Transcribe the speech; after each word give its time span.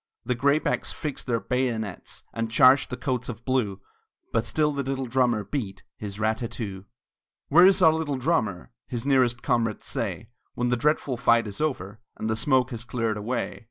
The 0.25 0.33
graybacks 0.33 0.91
fixed 0.91 1.27
their 1.27 1.39
bayonets, 1.39 2.23
And 2.33 2.49
charged 2.49 2.89
the 2.89 2.97
coats 2.97 3.29
of 3.29 3.45
blue, 3.45 3.81
But 4.33 4.47
still 4.47 4.71
the 4.73 4.81
little 4.81 5.05
drummer 5.05 5.43
beat 5.43 5.83
His 5.95 6.19
rat 6.19 6.39
tat 6.39 6.49
too! 6.49 6.85
"Where 7.49 7.67
is 7.67 7.83
our 7.83 7.93
little 7.93 8.17
drummer?" 8.17 8.71
His 8.87 9.05
nearest 9.05 9.43
comrades 9.43 9.85
say, 9.85 10.29
When 10.55 10.69
the 10.69 10.75
dreadful 10.75 11.17
fight 11.17 11.45
is 11.45 11.61
over, 11.61 11.99
And 12.17 12.31
the 12.31 12.35
smoke 12.35 12.71
has 12.71 12.83
cleared 12.83 13.15
away. 13.15 13.59